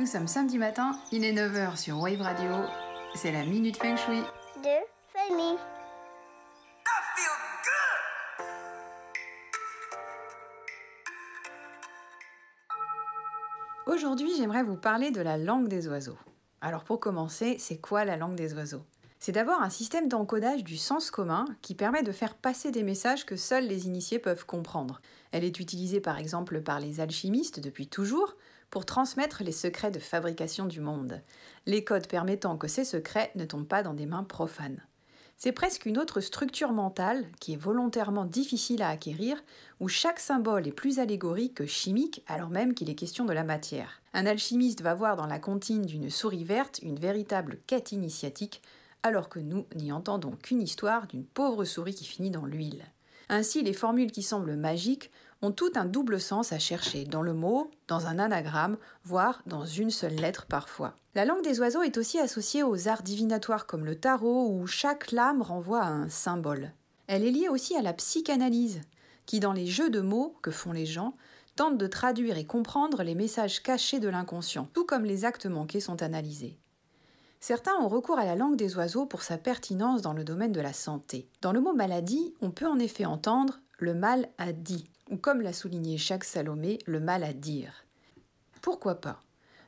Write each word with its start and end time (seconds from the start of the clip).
Nous 0.00 0.06
sommes 0.06 0.28
samedi 0.28 0.56
matin, 0.56 0.98
il 1.12 1.26
est 1.26 1.32
9h 1.34 1.76
sur 1.76 2.00
Wave 2.00 2.22
Radio. 2.22 2.50
C'est 3.14 3.32
la 3.32 3.44
Minute 3.44 3.76
Feng 3.76 3.98
Shui. 3.98 4.22
de 4.62 4.68
Fanny. 5.12 5.58
Aujourd'hui, 13.86 14.30
j'aimerais 14.38 14.62
vous 14.62 14.78
parler 14.78 15.10
de 15.10 15.20
la 15.20 15.36
langue 15.36 15.68
des 15.68 15.86
oiseaux. 15.86 16.16
Alors 16.62 16.84
pour 16.84 16.98
commencer, 16.98 17.56
c'est 17.58 17.76
quoi 17.76 18.06
la 18.06 18.16
langue 18.16 18.36
des 18.36 18.54
oiseaux? 18.54 18.86
C'est 19.18 19.32
d'abord 19.32 19.60
un 19.60 19.68
système 19.68 20.08
d'encodage 20.08 20.64
du 20.64 20.78
sens 20.78 21.10
commun 21.10 21.44
qui 21.60 21.74
permet 21.74 22.02
de 22.02 22.12
faire 22.12 22.36
passer 22.36 22.70
des 22.70 22.84
messages 22.84 23.26
que 23.26 23.36
seuls 23.36 23.66
les 23.66 23.86
initiés 23.86 24.18
peuvent 24.18 24.46
comprendre. 24.46 25.02
Elle 25.30 25.44
est 25.44 25.60
utilisée 25.60 26.00
par 26.00 26.16
exemple 26.16 26.62
par 26.62 26.80
les 26.80 27.00
alchimistes 27.00 27.60
depuis 27.60 27.86
toujours 27.86 28.34
pour 28.70 28.86
transmettre 28.86 29.42
les 29.42 29.52
secrets 29.52 29.90
de 29.90 29.98
fabrication 29.98 30.66
du 30.66 30.80
monde, 30.80 31.20
les 31.66 31.84
codes 31.84 32.06
permettant 32.06 32.56
que 32.56 32.68
ces 32.68 32.84
secrets 32.84 33.32
ne 33.34 33.44
tombent 33.44 33.66
pas 33.66 33.82
dans 33.82 33.94
des 33.94 34.06
mains 34.06 34.24
profanes. 34.24 34.80
C'est 35.36 35.52
presque 35.52 35.86
une 35.86 35.96
autre 35.96 36.20
structure 36.20 36.72
mentale 36.72 37.24
qui 37.40 37.54
est 37.54 37.56
volontairement 37.56 38.26
difficile 38.26 38.82
à 38.82 38.90
acquérir, 38.90 39.42
où 39.80 39.88
chaque 39.88 40.20
symbole 40.20 40.68
est 40.68 40.72
plus 40.72 40.98
allégorique 40.98 41.54
que 41.54 41.66
chimique 41.66 42.22
alors 42.26 42.50
même 42.50 42.74
qu'il 42.74 42.90
est 42.90 42.94
question 42.94 43.24
de 43.24 43.32
la 43.32 43.42
matière. 43.42 44.02
Un 44.12 44.26
alchimiste 44.26 44.82
va 44.82 44.92
voir 44.92 45.16
dans 45.16 45.26
la 45.26 45.38
comptine 45.38 45.86
d'une 45.86 46.10
souris 46.10 46.44
verte 46.44 46.80
une 46.82 46.98
véritable 46.98 47.58
quête 47.66 47.90
initiatique, 47.92 48.60
alors 49.02 49.30
que 49.30 49.38
nous 49.38 49.64
n'y 49.74 49.92
entendons 49.92 50.32
qu'une 50.32 50.60
histoire 50.60 51.06
d'une 51.06 51.24
pauvre 51.24 51.64
souris 51.64 51.94
qui 51.94 52.04
finit 52.04 52.30
dans 52.30 52.44
l'huile. 52.44 52.84
Ainsi, 53.30 53.62
les 53.62 53.72
formules 53.72 54.12
qui 54.12 54.22
semblent 54.22 54.56
magiques 54.56 55.10
ont 55.42 55.52
tout 55.52 55.72
un 55.74 55.84
double 55.84 56.20
sens 56.20 56.52
à 56.52 56.58
chercher, 56.58 57.04
dans 57.04 57.22
le 57.22 57.34
mot, 57.34 57.70
dans 57.88 58.06
un 58.06 58.18
anagramme, 58.18 58.76
voire 59.04 59.42
dans 59.46 59.64
une 59.64 59.90
seule 59.90 60.14
lettre 60.14 60.46
parfois. 60.46 60.94
La 61.14 61.24
langue 61.24 61.42
des 61.42 61.60
oiseaux 61.60 61.82
est 61.82 61.96
aussi 61.96 62.18
associée 62.18 62.62
aux 62.62 62.88
arts 62.88 63.02
divinatoires 63.02 63.66
comme 63.66 63.84
le 63.84 63.96
tarot, 63.96 64.48
où 64.50 64.66
chaque 64.66 65.12
lame 65.12 65.42
renvoie 65.42 65.82
à 65.82 65.90
un 65.90 66.08
symbole. 66.08 66.72
Elle 67.06 67.24
est 67.24 67.30
liée 67.30 67.48
aussi 67.48 67.76
à 67.76 67.82
la 67.82 67.92
psychanalyse, 67.92 68.80
qui 69.26 69.40
dans 69.40 69.52
les 69.52 69.66
jeux 69.66 69.90
de 69.90 70.00
mots 70.00 70.36
que 70.42 70.50
font 70.50 70.72
les 70.72 70.86
gens, 70.86 71.14
tente 71.56 71.78
de 71.78 71.86
traduire 71.86 72.38
et 72.38 72.46
comprendre 72.46 73.02
les 73.02 73.14
messages 73.14 73.62
cachés 73.62 74.00
de 74.00 74.08
l'inconscient, 74.08 74.68
tout 74.72 74.84
comme 74.84 75.04
les 75.04 75.24
actes 75.24 75.46
manqués 75.46 75.80
sont 75.80 76.02
analysés. 76.02 76.58
Certains 77.40 77.74
ont 77.80 77.88
recours 77.88 78.18
à 78.18 78.26
la 78.26 78.36
langue 78.36 78.56
des 78.56 78.76
oiseaux 78.76 79.06
pour 79.06 79.22
sa 79.22 79.38
pertinence 79.38 80.02
dans 80.02 80.12
le 80.12 80.24
domaine 80.24 80.52
de 80.52 80.60
la 80.60 80.74
santé. 80.74 81.26
Dans 81.40 81.52
le 81.52 81.60
mot 81.60 81.72
maladie, 81.72 82.34
on 82.42 82.50
peut 82.50 82.66
en 82.66 82.78
effet 82.78 83.06
entendre 83.06 83.60
le 83.78 83.94
mal 83.94 84.28
à 84.36 84.52
dit, 84.52 84.90
ou 85.10 85.16
comme 85.16 85.42
l'a 85.42 85.52
souligné 85.52 85.98
Jacques 85.98 86.24
Salomé, 86.24 86.78
le 86.86 87.00
mal 87.00 87.24
à 87.24 87.32
dire. 87.32 87.84
Pourquoi 88.62 88.96
pas? 88.96 89.20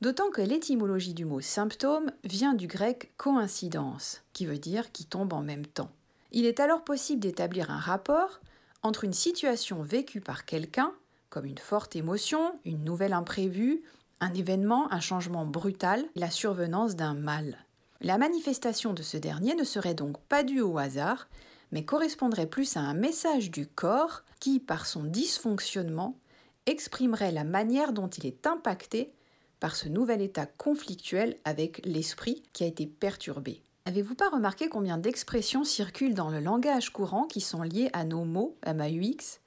D'autant 0.00 0.30
que 0.30 0.42
l'étymologie 0.42 1.14
du 1.14 1.24
mot 1.24 1.40
symptôme 1.40 2.12
vient 2.24 2.54
du 2.54 2.66
grec 2.66 3.12
coïncidence, 3.16 4.22
qui 4.32 4.46
veut 4.46 4.58
dire 4.58 4.92
qui 4.92 5.04
tombe 5.04 5.32
en 5.32 5.42
même 5.42 5.66
temps. 5.66 5.90
Il 6.30 6.46
est 6.46 6.60
alors 6.60 6.84
possible 6.84 7.20
d'établir 7.20 7.70
un 7.70 7.78
rapport 7.78 8.40
entre 8.82 9.04
une 9.04 9.12
situation 9.12 9.82
vécue 9.82 10.20
par 10.20 10.44
quelqu'un, 10.44 10.92
comme 11.30 11.46
une 11.46 11.58
forte 11.58 11.96
émotion, 11.96 12.58
une 12.64 12.84
nouvelle 12.84 13.12
imprévue, 13.12 13.82
un 14.20 14.32
événement, 14.34 14.92
un 14.92 15.00
changement 15.00 15.46
brutal, 15.46 16.04
la 16.14 16.30
survenance 16.30 16.96
d'un 16.96 17.14
mal. 17.14 17.56
La 18.00 18.18
manifestation 18.18 18.92
de 18.92 19.02
ce 19.02 19.16
dernier 19.16 19.54
ne 19.54 19.64
serait 19.64 19.94
donc 19.94 20.20
pas 20.28 20.44
due 20.44 20.60
au 20.60 20.78
hasard, 20.78 21.28
mais 21.72 21.84
correspondrait 21.84 22.46
plus 22.46 22.76
à 22.76 22.80
un 22.80 22.94
message 22.94 23.50
du 23.50 23.66
corps 23.66 24.22
qui, 24.40 24.60
par 24.60 24.86
son 24.86 25.04
dysfonctionnement, 25.04 26.18
exprimerait 26.66 27.32
la 27.32 27.44
manière 27.44 27.92
dont 27.92 28.08
il 28.08 28.26
est 28.26 28.46
impacté 28.46 29.12
par 29.60 29.74
ce 29.74 29.88
nouvel 29.88 30.22
état 30.22 30.46
conflictuel 30.46 31.36
avec 31.44 31.80
l'esprit 31.84 32.42
qui 32.52 32.64
a 32.64 32.66
été 32.66 32.86
perturbé. 32.86 33.62
Avez-vous 33.86 34.14
pas 34.14 34.28
remarqué 34.28 34.68
combien 34.68 34.98
d'expressions 34.98 35.64
circulent 35.64 36.14
dans 36.14 36.30
le 36.30 36.40
langage 36.40 36.90
courant 36.90 37.24
qui 37.24 37.40
sont 37.40 37.62
liées 37.62 37.90
à 37.92 38.04
nos 38.04 38.24
mots, 38.24 38.56
MAUX 38.66 39.40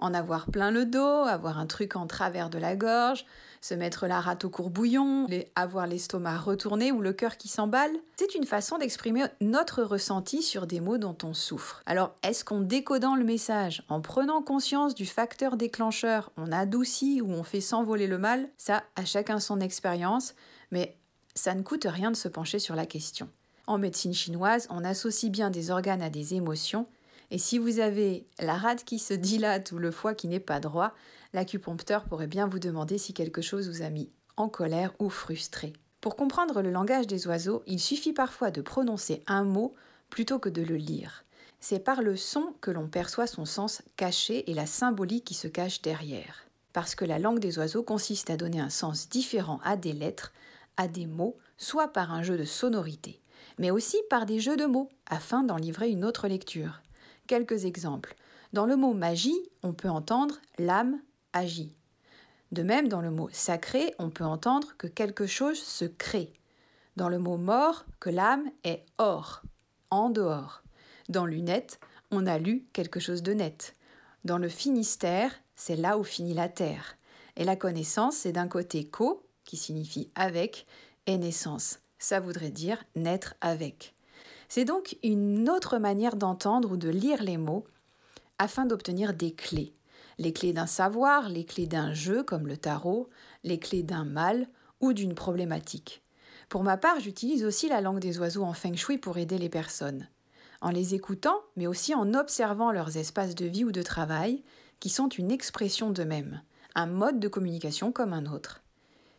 en 0.00 0.12
avoir 0.14 0.46
plein 0.46 0.70
le 0.70 0.84
dos, 0.84 0.98
avoir 0.98 1.58
un 1.58 1.66
truc 1.66 1.94
en 1.94 2.06
travers 2.06 2.50
de 2.50 2.58
la 2.58 2.74
gorge, 2.74 3.24
se 3.60 3.74
mettre 3.74 4.06
la 4.06 4.20
rate 4.20 4.44
au 4.44 4.50
courbouillon, 4.50 5.26
avoir 5.54 5.86
l'estomac 5.86 6.38
retourné 6.38 6.92
ou 6.92 7.00
le 7.00 7.12
cœur 7.12 7.36
qui 7.36 7.48
s'emballe. 7.48 7.92
C'est 8.16 8.34
une 8.34 8.46
façon 8.46 8.78
d'exprimer 8.78 9.24
notre 9.40 9.82
ressenti 9.82 10.42
sur 10.42 10.66
des 10.66 10.80
mots 10.80 10.98
dont 10.98 11.16
on 11.22 11.34
souffre. 11.34 11.82
Alors, 11.86 12.14
est-ce 12.22 12.44
qu'en 12.44 12.60
décodant 12.60 13.14
le 13.14 13.24
message, 13.24 13.82
en 13.88 14.00
prenant 14.00 14.42
conscience 14.42 14.94
du 14.94 15.06
facteur 15.06 15.56
déclencheur, 15.56 16.32
on 16.36 16.50
adoucit 16.50 17.20
ou 17.20 17.30
on 17.30 17.42
fait 17.42 17.60
s'envoler 17.60 18.06
le 18.06 18.18
mal? 18.18 18.48
Ça, 18.56 18.82
à 18.96 19.04
chacun 19.04 19.38
son 19.38 19.60
expérience, 19.60 20.34
mais 20.70 20.96
ça 21.34 21.54
ne 21.54 21.62
coûte 21.62 21.86
rien 21.88 22.10
de 22.10 22.16
se 22.16 22.28
pencher 22.28 22.58
sur 22.58 22.74
la 22.74 22.86
question. 22.86 23.28
En 23.66 23.78
médecine 23.78 24.14
chinoise, 24.14 24.66
on 24.70 24.84
associe 24.84 25.30
bien 25.30 25.50
des 25.50 25.70
organes 25.70 26.02
à 26.02 26.10
des 26.10 26.34
émotions, 26.34 26.86
et 27.30 27.38
si 27.38 27.58
vous 27.58 27.78
avez 27.78 28.26
la 28.40 28.54
rate 28.54 28.84
qui 28.84 28.98
se 28.98 29.14
dilate 29.14 29.72
ou 29.72 29.78
le 29.78 29.90
foie 29.90 30.14
qui 30.14 30.28
n'est 30.28 30.40
pas 30.40 30.60
droit, 30.60 30.92
l'acupuncteur 31.32 32.04
pourrait 32.04 32.26
bien 32.26 32.46
vous 32.46 32.58
demander 32.58 32.98
si 32.98 33.14
quelque 33.14 33.42
chose 33.42 33.68
vous 33.68 33.82
a 33.82 33.90
mis 33.90 34.10
en 34.36 34.48
colère 34.48 34.92
ou 34.98 35.10
frustré. 35.10 35.72
Pour 36.00 36.16
comprendre 36.16 36.62
le 36.62 36.70
langage 36.70 37.06
des 37.06 37.26
oiseaux, 37.26 37.62
il 37.66 37.78
suffit 37.78 38.12
parfois 38.12 38.50
de 38.50 38.62
prononcer 38.62 39.22
un 39.26 39.44
mot 39.44 39.74
plutôt 40.08 40.38
que 40.38 40.48
de 40.48 40.62
le 40.62 40.76
lire. 40.76 41.24
C'est 41.60 41.78
par 41.78 42.02
le 42.02 42.16
son 42.16 42.54
que 42.60 42.70
l'on 42.70 42.88
perçoit 42.88 43.26
son 43.26 43.44
sens 43.44 43.82
caché 43.96 44.50
et 44.50 44.54
la 44.54 44.66
symbolique 44.66 45.24
qui 45.24 45.34
se 45.34 45.46
cache 45.46 45.82
derrière. 45.82 46.46
Parce 46.72 46.94
que 46.94 47.04
la 47.04 47.18
langue 47.18 47.38
des 47.38 47.58
oiseaux 47.58 47.82
consiste 47.82 48.30
à 48.30 48.36
donner 48.36 48.60
un 48.60 48.70
sens 48.70 49.08
différent 49.08 49.60
à 49.62 49.76
des 49.76 49.92
lettres, 49.92 50.32
à 50.76 50.88
des 50.88 51.06
mots, 51.06 51.36
soit 51.58 51.88
par 51.88 52.12
un 52.12 52.22
jeu 52.22 52.38
de 52.38 52.44
sonorité, 52.44 53.20
mais 53.58 53.70
aussi 53.70 53.98
par 54.08 54.24
des 54.24 54.40
jeux 54.40 54.56
de 54.56 54.64
mots, 54.64 54.88
afin 55.06 55.42
d'en 55.42 55.56
livrer 55.56 55.90
une 55.90 56.04
autre 56.04 56.28
lecture. 56.28 56.80
Quelques 57.30 57.64
exemples. 57.64 58.16
Dans 58.52 58.66
le 58.66 58.74
mot 58.74 58.92
magie, 58.92 59.40
on 59.62 59.72
peut 59.72 59.88
entendre 59.88 60.40
l'âme 60.58 61.00
agit. 61.32 61.72
De 62.50 62.64
même, 62.64 62.88
dans 62.88 63.00
le 63.00 63.12
mot 63.12 63.28
sacré, 63.30 63.94
on 64.00 64.10
peut 64.10 64.24
entendre 64.24 64.74
que 64.78 64.88
quelque 64.88 65.28
chose 65.28 65.60
se 65.60 65.84
crée. 65.84 66.32
Dans 66.96 67.08
le 67.08 67.20
mot 67.20 67.36
mort, 67.36 67.84
que 68.00 68.10
l'âme 68.10 68.50
est 68.64 68.84
hors, 68.98 69.42
en 69.90 70.10
dehors. 70.10 70.64
Dans 71.08 71.24
lunette, 71.24 71.78
on 72.10 72.26
a 72.26 72.36
lu 72.36 72.66
quelque 72.72 72.98
chose 72.98 73.22
de 73.22 73.32
net. 73.32 73.76
Dans 74.24 74.38
le 74.38 74.48
Finistère, 74.48 75.32
c'est 75.54 75.76
là 75.76 75.98
où 75.98 76.02
finit 76.02 76.34
la 76.34 76.48
terre. 76.48 76.96
Et 77.36 77.44
la 77.44 77.54
connaissance, 77.54 78.16
c'est 78.16 78.32
d'un 78.32 78.48
côté 78.48 78.88
co, 78.88 79.24
qui 79.44 79.56
signifie 79.56 80.10
avec, 80.16 80.66
et 81.06 81.16
naissance. 81.16 81.78
Ça 82.00 82.18
voudrait 82.18 82.50
dire 82.50 82.82
naître 82.96 83.36
avec. 83.40 83.94
C'est 84.50 84.64
donc 84.64 84.98
une 85.04 85.48
autre 85.48 85.78
manière 85.78 86.16
d'entendre 86.16 86.72
ou 86.72 86.76
de 86.76 86.88
lire 86.88 87.22
les 87.22 87.36
mots 87.36 87.64
afin 88.38 88.66
d'obtenir 88.66 89.14
des 89.14 89.32
clés. 89.32 89.72
Les 90.18 90.32
clés 90.32 90.52
d'un 90.52 90.66
savoir, 90.66 91.28
les 91.28 91.44
clés 91.44 91.68
d'un 91.68 91.94
jeu 91.94 92.24
comme 92.24 92.48
le 92.48 92.56
tarot, 92.56 93.08
les 93.44 93.60
clés 93.60 93.84
d'un 93.84 94.04
mal 94.04 94.48
ou 94.80 94.92
d'une 94.92 95.14
problématique. 95.14 96.02
Pour 96.48 96.64
ma 96.64 96.76
part, 96.76 96.98
j'utilise 96.98 97.44
aussi 97.44 97.68
la 97.68 97.80
langue 97.80 98.00
des 98.00 98.18
oiseaux 98.18 98.42
en 98.42 98.52
feng 98.52 98.74
shui 98.74 98.98
pour 98.98 99.18
aider 99.18 99.38
les 99.38 99.48
personnes. 99.48 100.08
En 100.60 100.70
les 100.70 100.96
écoutant, 100.96 101.38
mais 101.54 101.68
aussi 101.68 101.94
en 101.94 102.12
observant 102.12 102.72
leurs 102.72 102.96
espaces 102.96 103.36
de 103.36 103.46
vie 103.46 103.64
ou 103.64 103.70
de 103.70 103.82
travail, 103.82 104.42
qui 104.80 104.88
sont 104.88 105.08
une 105.08 105.30
expression 105.30 105.90
d'eux-mêmes, 105.90 106.42
un 106.74 106.86
mode 106.86 107.20
de 107.20 107.28
communication 107.28 107.92
comme 107.92 108.12
un 108.12 108.26
autre. 108.26 108.64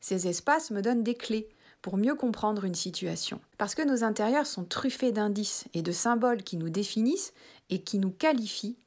Ces 0.00 0.28
espaces 0.28 0.70
me 0.70 0.82
donnent 0.82 1.02
des 1.02 1.14
clés 1.14 1.48
pour 1.84 1.98
mieux 1.98 2.14
comprendre 2.14 2.64
une 2.64 2.74
situation. 2.74 3.42
Parce 3.58 3.74
que 3.74 3.82
nos 3.82 4.04
intérieurs 4.04 4.46
sont 4.46 4.64
truffés 4.64 5.12
d'indices 5.12 5.66
et 5.74 5.82
de 5.82 5.92
symboles 5.92 6.42
qui 6.42 6.56
nous 6.56 6.70
définissent 6.70 7.34
et 7.68 7.82
qui 7.82 7.98
nous 7.98 8.10
qualifient 8.10 8.78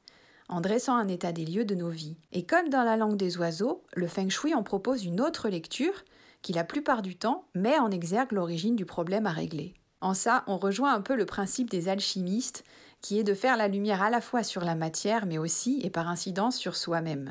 en 0.48 0.60
dressant 0.60 0.96
un 0.96 1.06
état 1.06 1.30
des 1.30 1.44
lieux 1.44 1.64
de 1.64 1.76
nos 1.76 1.90
vies. 1.90 2.16
Et 2.32 2.44
comme 2.44 2.70
dans 2.70 2.82
la 2.82 2.96
langue 2.96 3.16
des 3.16 3.38
oiseaux, 3.38 3.84
le 3.94 4.08
feng 4.08 4.30
shui 4.30 4.52
en 4.52 4.64
propose 4.64 5.04
une 5.04 5.20
autre 5.20 5.48
lecture 5.48 5.92
qui 6.42 6.52
la 6.52 6.64
plupart 6.64 7.02
du 7.02 7.14
temps 7.14 7.44
met 7.54 7.78
en 7.78 7.92
exergue 7.92 8.32
l'origine 8.32 8.74
du 8.74 8.84
problème 8.84 9.26
à 9.26 9.30
régler. 9.30 9.74
En 10.00 10.12
ça, 10.12 10.42
on 10.48 10.58
rejoint 10.58 10.92
un 10.92 11.00
peu 11.00 11.14
le 11.14 11.24
principe 11.24 11.70
des 11.70 11.88
alchimistes, 11.88 12.64
qui 13.00 13.20
est 13.20 13.24
de 13.24 13.34
faire 13.34 13.56
la 13.56 13.68
lumière 13.68 14.02
à 14.02 14.10
la 14.10 14.20
fois 14.20 14.42
sur 14.42 14.64
la 14.64 14.74
matière, 14.74 15.24
mais 15.24 15.38
aussi 15.38 15.80
et 15.84 15.90
par 15.90 16.08
incidence 16.08 16.56
sur 16.56 16.74
soi-même. 16.74 17.30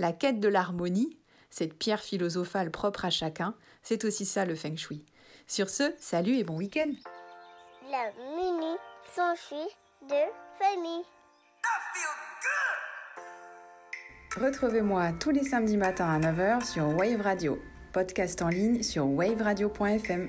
La 0.00 0.12
quête 0.12 0.40
de 0.40 0.48
l'harmonie, 0.48 1.16
cette 1.50 1.74
pierre 1.74 2.02
philosophale 2.02 2.70
propre 2.70 3.04
à 3.04 3.10
chacun, 3.10 3.54
c'est 3.82 4.04
aussi 4.04 4.24
ça 4.24 4.44
le 4.44 4.54
feng 4.54 4.76
shui. 4.76 5.04
Sur 5.46 5.70
ce, 5.70 5.94
salut 5.98 6.36
et 6.36 6.44
bon 6.44 6.56
week-end 6.56 6.92
La 7.90 8.10
mini 8.36 8.76
de 10.08 10.14
Fanny. 10.58 11.04
Retrouvez-moi 14.38 15.12
tous 15.18 15.30
les 15.30 15.44
samedis 15.44 15.78
matins 15.78 16.10
à 16.10 16.18
9h 16.18 16.70
sur 16.70 16.88
Wave 16.88 17.22
Radio, 17.22 17.58
podcast 17.92 18.42
en 18.42 18.48
ligne 18.48 18.82
sur 18.82 19.06
waveradio.fm. 19.06 20.28